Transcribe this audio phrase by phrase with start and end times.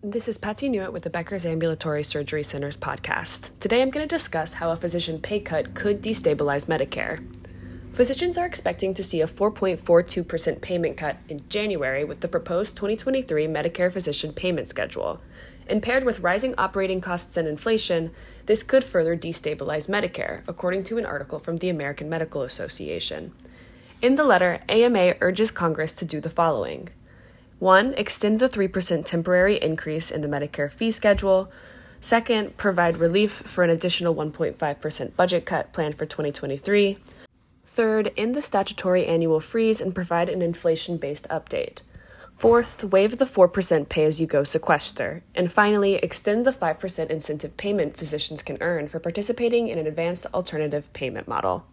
[0.00, 3.58] This is Patsy Newitt with the Becker's Ambulatory Surgery Centers podcast.
[3.58, 7.18] Today I'm going to discuss how a physician pay cut could destabilize Medicare.
[7.92, 13.48] Physicians are expecting to see a 4.42% payment cut in January with the proposed 2023
[13.48, 15.20] Medicare physician payment schedule.
[15.66, 18.12] And paired with rising operating costs and inflation,
[18.46, 23.32] this could further destabilize Medicare, according to an article from the American Medical Association.
[24.00, 26.90] In the letter, AMA urges Congress to do the following
[27.58, 27.94] 1.
[27.94, 31.50] Extend the 3% temporary increase in the Medicare fee schedule.
[32.00, 36.98] Second, provide relief for an additional 1.5% budget cut planned for 2023.
[37.66, 41.80] Third, end the statutory annual freeze and provide an inflation based update.
[42.34, 45.24] Fourth, waive the 4% pay as you go sequester.
[45.34, 50.26] And finally, extend the 5% incentive payment physicians can earn for participating in an advanced
[50.32, 51.66] alternative payment model.